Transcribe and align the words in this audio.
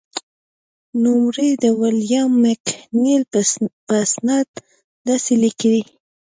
نوموړی 1.03 1.49
د 1.63 1.65
ویلیام 1.81 2.31
مکنیل 2.43 3.21
په 3.87 3.95
استناد 4.05 4.47
داسې 5.07 5.33
لیکي. 5.43 5.77